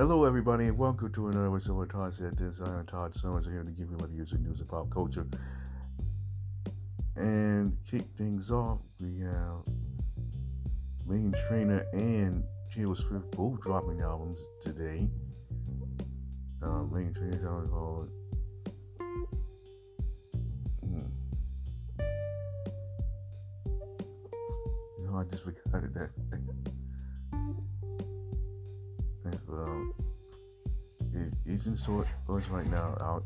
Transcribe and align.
Hello, 0.00 0.24
everybody, 0.24 0.64
and 0.64 0.78
welcome 0.78 1.12
to 1.12 1.28
another 1.28 1.50
episode 1.50 1.82
of 1.82 1.90
Todd 1.90 2.14
Said 2.14 2.34
This. 2.34 2.62
I 2.62 2.78
am 2.78 2.86
Todd 2.86 3.14
Summers 3.14 3.44
here 3.44 3.62
to 3.62 3.70
give 3.70 3.90
you 3.90 3.98
reviews 4.00 4.32
of 4.32 4.40
news 4.40 4.60
and 4.60 4.66
pop 4.66 4.88
culture. 4.88 5.26
And 7.16 7.76
kick 7.84 8.04
things 8.16 8.50
off, 8.50 8.78
we 8.98 9.20
have 9.20 9.60
Meghan 11.06 11.34
Trainor 11.46 11.84
and 11.92 12.42
Taylor 12.74 12.94
Swift 12.94 13.30
both 13.32 13.60
dropping 13.60 14.00
albums 14.00 14.40
today. 14.62 15.06
Uh, 16.62 16.84
Meghan 16.88 17.14
Trainor's 17.14 17.44
album 17.44 17.68
called 17.68 18.08
hmm. 20.82 21.02
Know, 25.04 25.18
I 25.18 25.24
just 25.24 25.44
forgot 25.44 25.92
that. 25.92 26.10
In 31.50 31.74
sort 31.76 32.06
us 32.28 32.46
right 32.48 32.66
now 32.70 32.96
out. 33.00 33.24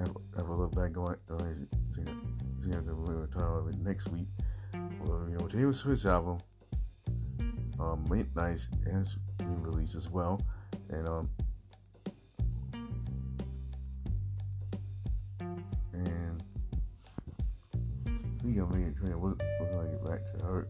Have, 0.00 0.16
have 0.36 0.48
a 0.48 0.54
look 0.54 0.74
back 0.74 0.96
it. 1.12 1.20
Uh, 1.30 1.38
see, 1.94 2.02
see, 2.64 2.72
we'll 2.84 3.26
talk 3.28 3.42
about 3.42 3.68
it 3.68 3.78
next 3.78 4.08
week. 4.08 4.26
Well, 5.00 5.28
you 5.30 5.36
know, 5.38 5.46
Taylor 5.46 5.72
Swift's 5.72 6.04
album, 6.04 6.38
um, 7.78 8.04
Midnight 8.10 8.66
has 8.90 9.16
been 9.38 9.62
released 9.62 9.94
as 9.94 10.10
well, 10.10 10.44
and 10.88 11.06
um, 11.06 11.30
and 15.92 16.42
we. 18.42 19.14
We're, 19.14 19.36
we're 19.60 19.70
gonna 19.72 19.88
get 19.88 20.04
back 20.04 20.26
to 20.26 20.44
her. 20.44 20.68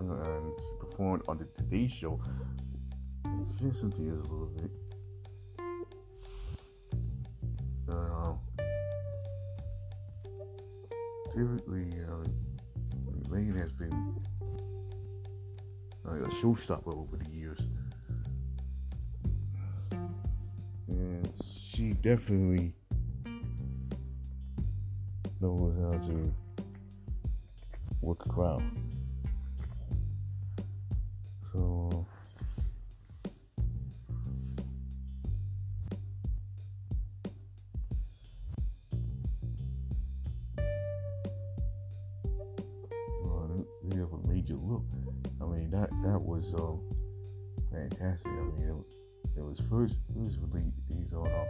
Uh, 0.00 0.04
and 0.04 0.52
she 0.58 0.86
performed 0.86 1.22
on 1.26 1.38
the 1.38 1.46
Today 1.46 1.88
Show 1.88 2.18
share 3.60 3.74
some 3.74 3.92
tears 3.92 4.24
a 4.24 4.28
little 4.28 4.46
bit. 4.46 4.81
Typically, 11.34 11.92
uh, 12.08 12.24
Meghan 13.28 13.56
has 13.56 13.72
been 13.72 14.14
like 16.04 16.20
a 16.20 16.30
showstopper 16.34 16.94
over 16.94 17.16
the 17.16 17.30
years. 17.30 17.58
And 20.88 21.32
she 21.42 21.94
definitely 21.94 22.74
knows 25.40 25.74
how 25.80 26.06
to 26.06 26.34
work 28.02 28.26
a 28.26 28.28
crowd. 28.28 28.62
So 31.52 31.91
fantastic. 47.98 48.32
I 48.32 48.44
mean 48.58 48.84
it, 49.34 49.38
it 49.38 49.42
was 49.42 49.60
first 49.70 49.98
it 50.14 50.20
was 50.20 50.38
released 50.38 51.14
on 51.14 51.26
uh, 51.26 51.44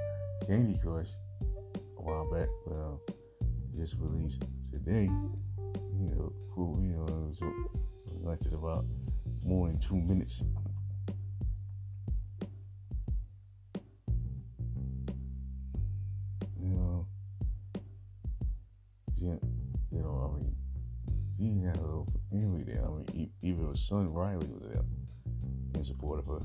Candy 0.47 0.79
Crush 0.83 1.11
a 1.41 2.03
while 2.03 2.31
back, 2.31 2.49
but 2.67 2.75
uh, 2.75 3.13
just 3.77 3.97
released 3.99 4.43
today. 4.71 5.11
You 5.99 6.11
know, 6.11 6.33
cool. 6.55 6.79
You 6.81 6.97
know, 6.97 7.05
it 7.05 7.29
was 7.29 7.43
lasted 8.23 8.55
about 8.55 8.85
more 9.45 9.69
than 9.69 9.79
two 9.79 9.97
minutes. 9.97 10.43
You 16.61 16.77
know, 16.77 17.07
yeah, 19.17 19.35
you 19.91 20.01
know, 20.01 20.33
I 20.33 20.39
mean, 20.39 20.57
she 21.37 21.67
had 21.67 21.77
a 21.77 22.05
family 22.31 22.63
there. 22.63 22.85
I 22.85 22.89
mean, 22.89 23.31
even 23.43 23.67
her 23.67 23.77
son 23.77 24.13
Riley 24.13 24.47
was 24.47 24.63
there 24.63 24.83
in 25.83 25.87
support 25.87 26.21
of 26.21 26.27
her. 26.27 26.43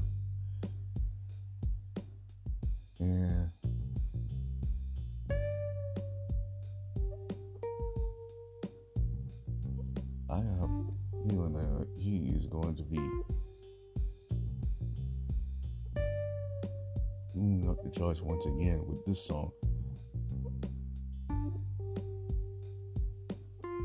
And 2.99 3.51
I 10.27 10.37
have 10.37 10.69
feeling 11.29 11.53
that 11.53 11.87
he 11.99 12.33
is 12.35 12.47
going 12.47 12.75
to 12.77 12.83
be 12.83 12.97
moving 17.35 17.69
up 17.69 17.83
the 17.83 17.91
charts 17.91 18.21
once 18.21 18.45
again 18.47 18.81
with 18.87 19.05
this 19.05 19.23
song. 19.23 19.51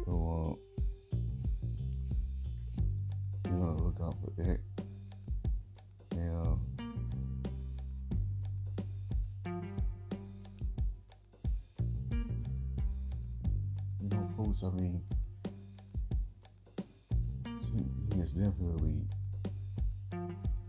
So, 0.06 0.56
uh, 1.12 1.18
you're 3.50 3.58
gonna 3.58 3.84
look 3.84 4.00
out 4.00 4.16
for 4.24 4.30
that. 4.42 4.71
I 14.62 14.70
mean, 14.70 15.02
she, 17.44 17.84
he 18.14 18.20
is 18.20 18.32
definitely 18.32 19.00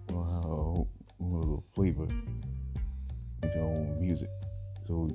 a 0.09 0.13
little 1.19 1.63
flavor 1.75 2.07
into 3.43 3.57
her 3.57 3.65
own 3.65 3.99
music. 3.99 4.29
So, 4.87 5.09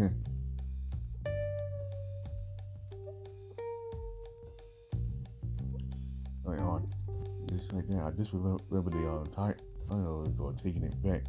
like, 6.44 6.60
uh, 6.60 6.80
just 7.48 7.74
like 7.74 7.88
that, 7.88 8.04
I 8.04 8.12
just 8.12 8.34
remember, 8.34 8.60
the 8.70 9.10
uh, 9.10 9.24
time, 9.34 9.56
Know, 9.90 10.24
uh, 10.40 10.52
taking 10.64 10.84
it 10.84 11.04
back. 11.04 11.24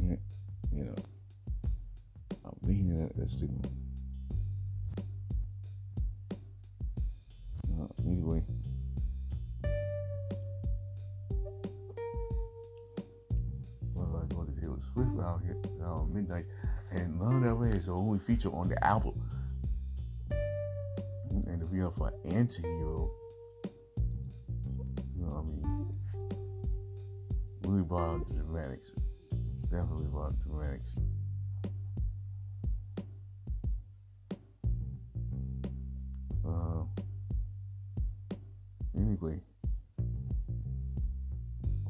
Yeah, 0.00 0.16
you 0.72 0.84
know, 0.84 0.94
I'm 2.44 2.52
thinking 2.64 3.00
that 3.00 3.16
that's 3.16 3.34
Rey 17.58 17.70
is 17.70 17.86
the 17.86 17.92
only 17.92 18.20
feature 18.20 18.54
on 18.54 18.68
the 18.68 18.84
album. 18.86 19.20
And 21.30 21.60
if 21.60 21.72
you're 21.72 21.90
for 21.90 22.12
anti-hero, 22.24 23.10
you 25.16 25.22
know 25.22 25.26
what 25.26 25.40
I 25.40 25.42
mean, 25.42 25.92
really 27.64 27.82
brought 27.82 28.28
the 28.28 28.42
dramatics. 28.42 28.92
Definitely 29.72 30.06
brought 30.06 30.38
the 30.38 30.44
dramatics. 30.48 30.90
Uh, 36.46 36.84
anyway, 38.96 39.40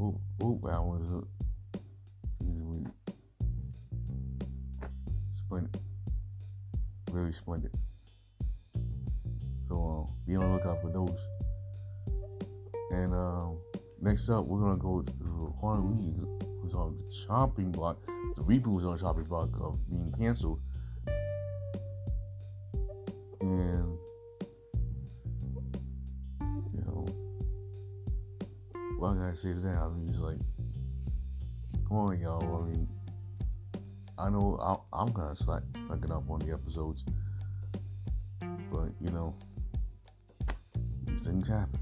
oh, 0.00 0.18
oh, 0.42 0.60
that 0.64 0.82
was 0.82 1.02
a 1.12 1.47
splendid, 5.48 5.80
very 7.10 7.32
splendid. 7.32 7.72
So 9.66 10.06
uh, 10.06 10.12
be 10.26 10.36
on 10.36 10.42
the 10.42 10.56
lookout 10.56 10.82
for 10.82 10.90
those. 10.90 11.18
And 12.90 13.14
um, 13.14 13.58
next 14.02 14.28
up, 14.28 14.44
we're 14.44 14.60
gonna 14.60 14.76
go 14.76 15.00
to 15.00 15.54
Juan 15.60 15.90
Lee, 15.90 16.12
who's 16.60 16.74
on 16.74 16.98
the 16.98 17.26
chopping 17.26 17.72
block. 17.72 17.96
The 18.36 18.42
reboot 18.42 18.74
was 18.74 18.84
on 18.84 18.92
the 18.92 18.98
chopping 18.98 19.24
block 19.24 19.48
of 19.58 19.78
being 19.88 20.12
canceled, 20.18 20.60
and 23.40 23.96
you 26.74 26.82
know, 26.84 27.06
what 28.98 29.12
I 29.12 29.14
gotta 29.14 29.36
say 29.36 29.54
to 29.54 29.60
that, 29.60 29.78
I 29.78 29.88
mean, 29.88 30.08
it's 30.10 30.18
like, 30.18 30.38
come 31.88 31.96
on, 31.96 32.20
y'all. 32.20 32.64
I 32.64 32.70
mean, 32.70 32.86
I 34.18 34.30
know 34.30 34.58
I, 34.92 35.02
am 35.02 35.12
gonna 35.12 35.36
slack 35.36 35.62
looking 35.88 36.10
up 36.10 36.28
on 36.28 36.40
the 36.40 36.52
episodes, 36.52 37.04
but 38.68 38.90
you 39.00 39.10
know, 39.12 39.32
these 41.04 41.24
things 41.24 41.46
happen. 41.46 41.78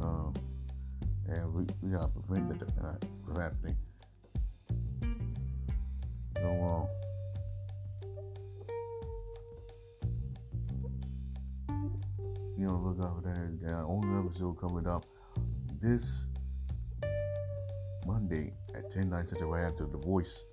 Um, 0.00 0.34
and 1.28 1.54
we, 1.54 1.66
we 1.82 1.92
gotta 1.92 2.08
prevent 2.08 2.58
that 2.58 3.04
from 3.24 3.40
happening. 3.40 3.76
So, 6.34 6.48
um, 6.48 6.88
you 12.58 12.66
know, 12.66 12.76
look 12.76 13.00
out 13.06 13.22
for 13.22 13.28
that. 13.28 13.62
Got 13.62 13.78
an 13.78 13.84
older 13.84 14.18
episode 14.18 14.60
coming 14.60 14.88
up. 14.88 15.06
This 15.80 16.26
Monday 18.06 18.52
at 18.74 18.90
10 18.90 19.10
9 19.10 19.26
Central 19.26 19.50
right 19.50 19.64
after 19.64 19.86
The 19.86 19.98
Voice. 19.98 20.44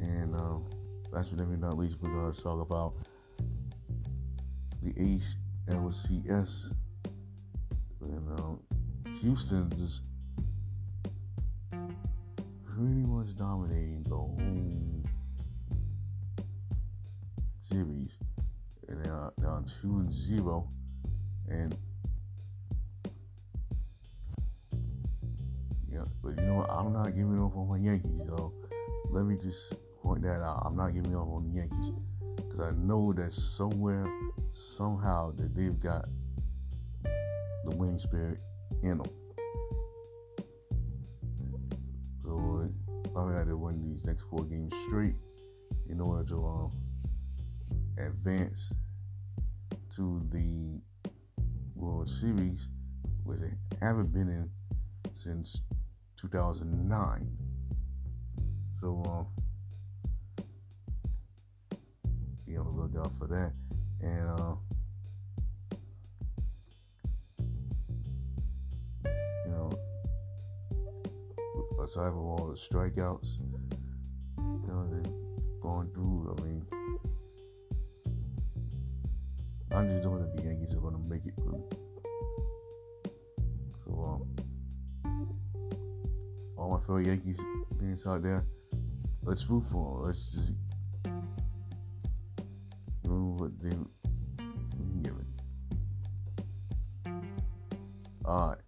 And 0.00 0.34
um, 0.34 0.64
last 1.10 1.30
but 1.30 1.38
definitely 1.38 1.56
not 1.56 1.76
least, 1.76 1.96
we're 2.00 2.10
going 2.10 2.32
to 2.32 2.42
talk 2.42 2.60
about 2.60 2.94
the 4.82 4.92
ALCS 5.68 6.72
and 8.00 8.40
um, 8.40 8.60
Houston's 9.20 10.02
pretty 11.70 13.06
much 13.06 13.34
dominating 13.36 14.02
the 14.04 14.16
whole 14.16 14.38
series. 17.70 18.16
And 18.88 19.04
they're, 19.04 19.30
they're 19.38 19.50
on 19.50 19.64
2 19.82 19.98
and 19.98 20.12
0. 20.12 20.68
And 21.48 21.76
but 26.22 26.36
you 26.36 26.42
know 26.46 26.54
what? 26.54 26.70
I'm 26.70 26.92
not 26.92 27.14
giving 27.14 27.42
up 27.42 27.56
on 27.56 27.68
my 27.68 27.78
Yankees, 27.78 28.20
so 28.26 28.52
let 29.10 29.24
me 29.24 29.36
just 29.36 29.74
point 30.02 30.22
that 30.22 30.42
out. 30.42 30.62
I'm 30.64 30.76
not 30.76 30.94
giving 30.94 31.14
up 31.14 31.28
on 31.28 31.44
the 31.44 31.60
Yankees 31.60 31.90
because 32.36 32.60
I 32.60 32.70
know 32.72 33.12
that 33.14 33.32
somewhere, 33.32 34.06
somehow, 34.50 35.32
that 35.32 35.54
they've 35.54 35.78
got 35.78 36.06
the 37.64 37.76
winning 37.76 37.98
spirit 37.98 38.38
in 38.82 38.98
them. 38.98 39.10
So 42.24 42.68
have 43.14 43.32
got 43.32 43.46
to 43.46 43.56
win 43.56 43.82
these 43.82 44.04
next 44.04 44.24
four 44.30 44.44
games 44.44 44.72
straight 44.86 45.14
in 45.88 46.00
order 46.00 46.24
to 46.30 46.46
um, 46.46 46.72
advance 47.98 48.72
to 49.94 50.26
the 50.30 50.80
World 51.74 52.08
Series, 52.08 52.68
which 53.24 53.40
they 53.40 53.52
haven't 53.80 54.12
been 54.12 54.28
in 54.28 54.48
since 55.14 55.60
2009. 56.22 57.36
So, 58.80 59.02
um, 59.06 59.26
be 62.46 62.56
on 62.56 62.64
the 62.64 62.70
lookout 62.70 63.12
for 63.18 63.26
that. 63.26 63.52
And, 64.00 64.40
uh, 64.40 64.54
you 69.04 69.50
know, 69.50 69.70
aside 71.82 72.10
from 72.10 72.18
all 72.18 72.46
the 72.46 72.54
strikeouts, 72.54 73.38
you 74.38 74.68
know, 74.68 74.88
they're 74.90 75.12
going 75.60 75.90
through, 75.92 76.36
I 76.38 76.42
mean, 76.42 76.64
I 79.72 79.84
just 79.86 80.02
don't 80.04 80.22
think 80.22 80.36
the 80.36 80.42
Yankees 80.44 80.72
are 80.72 80.80
going 80.80 80.94
to 80.94 81.00
make 81.00 81.26
it 81.26 81.34
all 86.62 86.78
my 86.78 86.86
fellow 86.86 86.98
Yankees 86.98 87.40
fans 87.80 88.06
out 88.06 88.22
there, 88.22 88.44
let's 89.24 89.50
root 89.50 89.64
for 89.64 89.96
them. 89.96 90.06
Let's 90.06 90.32
just 90.32 90.54
do 93.02 93.34
what 93.36 93.50
they 93.60 93.70
give 95.02 95.14
it. 95.18 95.26
All 98.24 98.50
right. 98.50 98.58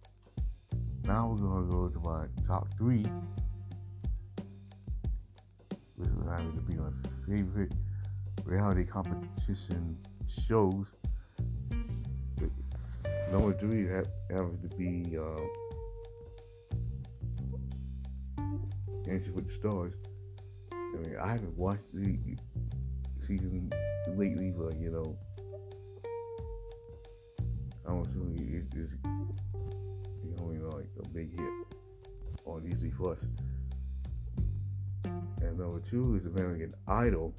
Now 1.05 1.29
we're 1.29 1.37
gonna 1.37 1.71
go 1.71 1.87
to 1.87 1.99
my 1.99 2.25
top 2.45 2.67
three, 2.77 3.05
This 5.97 6.09
will 6.09 6.29
happen 6.29 6.53
to 6.53 6.61
be 6.61 6.73
my 6.73 6.89
favorite 7.25 7.71
reality 8.43 8.83
competition 8.83 9.97
shows. 10.27 10.87
Number 13.31 13.53
three 13.53 13.87
having 14.29 14.59
to 14.67 14.75
be 14.75 15.17
uh, 15.17 15.39
Dancing 19.05 19.33
with 19.35 19.47
the 19.47 19.53
Stars. 19.53 19.93
I 20.71 20.97
mean, 20.97 21.15
I 21.21 21.27
haven't 21.27 21.55
watched 21.55 21.93
the 21.93 22.17
season 23.27 23.71
lately, 24.07 24.49
but 24.49 24.75
you 24.79 24.89
know, 24.89 25.15
I'm 27.87 27.99
assuming 27.99 28.51
it's 28.51 28.71
just 28.71 28.95
becoming 29.03 30.65
like 30.65 30.89
a 31.03 31.07
big 31.09 31.39
hit 31.39 31.51
on 32.45 32.65
Disney 32.65 32.89
Plus. 32.89 33.19
And 35.03 35.59
number 35.59 35.81
two 35.87 36.15
is 36.15 36.25
American 36.25 36.73
Idol. 36.87 37.35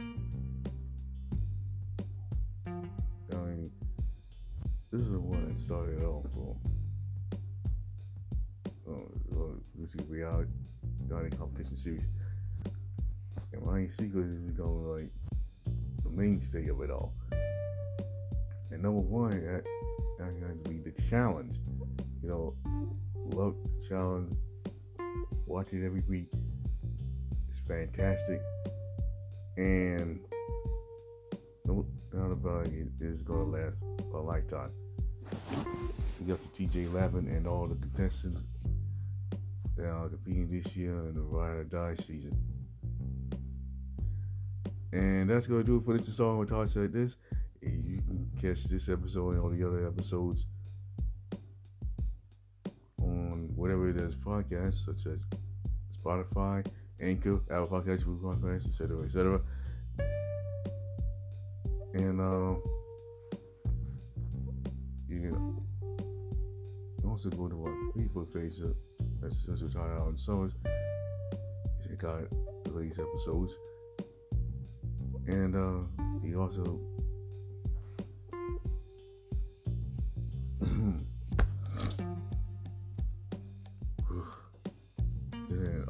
I 0.00 0.04
mean, 3.30 3.70
this 4.90 5.00
is 5.00 5.10
the 5.10 5.20
one 5.20 5.46
that 5.46 5.60
started 5.60 6.02
off 6.02 6.24
from 6.32 6.75
uh, 9.36 9.82
uh, 9.82 10.04
reality, 10.08 10.50
reality 11.08 11.36
competition 11.36 11.76
series. 11.76 12.02
And 13.52 13.66
Ryan 13.66 13.88
Seacrest 13.88 14.34
is 14.34 14.40
becoming 14.40 14.88
like 14.88 15.10
the 16.02 16.10
mainstay 16.10 16.68
of 16.68 16.80
it 16.80 16.90
all. 16.90 17.14
And 18.70 18.82
number 18.82 19.00
one, 19.00 19.30
that, 19.30 19.64
that 20.18 20.32
has 20.46 20.56
to 20.64 20.70
be 20.70 20.78
the 20.78 20.92
challenge. 21.08 21.56
You 22.22 22.28
know, 22.28 22.54
love 23.34 23.54
the 23.62 23.88
challenge. 23.88 24.34
Watch 25.46 25.72
it 25.72 25.84
every 25.84 26.02
week. 26.08 26.28
It's 27.48 27.60
fantastic. 27.60 28.40
And 29.56 30.20
no 31.64 31.86
doubt 32.12 32.32
about 32.32 32.66
it, 32.68 32.88
it's 33.00 33.22
going 33.22 33.52
to 33.52 33.58
last 33.58 33.76
a 34.12 34.18
lifetime. 34.18 34.70
We 36.20 36.26
got 36.26 36.40
to 36.40 36.48
TJ 36.48 36.92
Lavin 36.92 37.28
and 37.28 37.46
all 37.46 37.66
the 37.66 37.74
contestants 37.76 38.44
that 39.76 39.86
are 39.86 40.08
competing 40.08 40.48
this 40.50 40.74
year 40.74 40.92
in 41.08 41.14
the 41.14 41.20
Ride 41.20 41.56
or 41.56 41.64
Die 41.64 41.94
season. 41.94 42.36
And 44.92 45.28
that's 45.28 45.46
to 45.46 45.62
do 45.62 45.76
it 45.76 45.84
for 45.84 45.96
this 45.96 46.06
installment 46.06 46.40
with 46.40 46.48
Todd 46.48 46.70
said 46.70 46.92
this. 46.92 47.16
You 47.60 48.00
can 48.06 48.30
catch 48.40 48.64
this 48.64 48.88
episode 48.88 49.32
and 49.32 49.40
all 49.40 49.50
the 49.50 49.66
other 49.66 49.86
episodes 49.86 50.46
on 52.98 53.50
whatever 53.54 53.90
it 53.90 54.00
is 54.00 54.16
podcasts, 54.16 54.86
such 54.86 55.06
as 55.12 55.24
Spotify, 55.98 56.64
Anchor, 57.00 57.40
Apple 57.50 57.68
Podcasts, 57.68 58.04
Google 58.04 58.34
Podcasts, 58.34 58.66
etc., 58.66 59.04
etc. 59.04 59.40
And 61.94 62.20
uh, 62.20 62.58
you 65.08 65.20
can 65.20 65.56
also 67.04 67.28
go 67.30 67.48
to 67.48 67.64
our 67.64 67.92
Facebook 67.96 68.32
page. 68.32 68.62
That's 69.26 69.44
Central 69.44 69.68
Tyler 69.68 69.96
Allen 69.98 70.16
Summers. 70.16 70.52
Check 71.82 72.04
out 72.04 72.30
the 72.62 72.70
latest 72.70 73.00
episodes. 73.00 73.58
And 75.26 75.56
uh, 75.56 75.80
he 76.22 76.36
also 76.36 76.78
an 80.60 81.04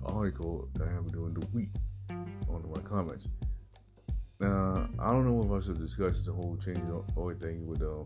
article 0.07 0.71
that 0.73 0.89
I 0.89 0.93
have 0.93 1.13
during 1.13 1.35
the 1.35 1.47
week 1.53 1.69
on 2.09 2.65
my 2.75 2.81
comments. 2.89 3.29
Now, 4.41 4.89
I 4.99 5.13
don't 5.13 5.27
know 5.27 5.45
if 5.45 5.63
I 5.63 5.67
should 5.67 5.79
discuss 5.79 6.25
the 6.25 6.33
whole 6.33 6.57
change 6.57 6.81
or 7.15 7.35
thing 7.35 7.67
with 7.67 7.83
uh, 7.83 8.05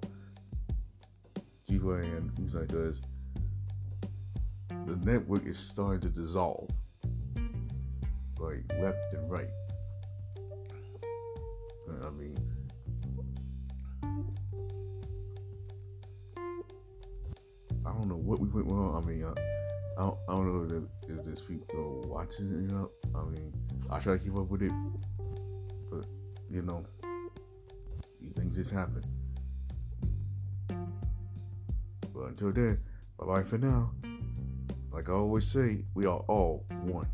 G-Way 1.68 2.00
and 2.00 2.32
Usain 2.32 2.66
because 2.66 3.00
the 4.86 4.96
network 5.04 5.46
is 5.46 5.58
starting 5.58 6.00
to 6.00 6.08
dissolve, 6.08 6.68
like 8.38 8.64
left 8.80 9.12
and 9.12 9.30
right. 9.30 9.48
I 12.02 12.10
mean, 12.10 12.36
I 17.84 17.92
don't 17.92 18.08
know 18.08 18.16
what 18.16 18.40
we 18.40 18.48
went 18.48 18.66
wrong. 18.66 19.02
I 19.02 19.06
mean, 19.06 19.24
I, 19.24 19.30
I, 19.98 20.02
don't, 20.02 20.18
I 20.28 20.32
don't 20.32 20.68
know 20.68 20.76
if, 20.76 21.10
if 21.10 21.24
there's 21.24 21.42
people 21.42 22.04
watching 22.08 22.50
it. 22.52 22.70
You 22.70 22.76
know, 22.76 22.90
I 23.14 23.24
mean, 23.24 23.52
I 23.90 23.98
try 23.98 24.14
to 24.14 24.18
keep 24.18 24.36
up 24.36 24.48
with 24.48 24.62
it, 24.62 24.72
but 25.90 26.04
you 26.50 26.62
know, 26.62 26.84
these 28.20 28.34
things 28.34 28.56
just 28.56 28.70
happen. 28.70 29.02
But 32.14 32.28
until 32.28 32.52
then, 32.52 32.80
bye 33.18 33.26
bye 33.26 33.42
for 33.42 33.58
now. 33.58 33.92
Like 34.92 35.08
I 35.08 35.12
always 35.12 35.46
say, 35.46 35.84
we 35.94 36.06
are 36.06 36.18
all 36.26 36.64
one. 36.82 37.06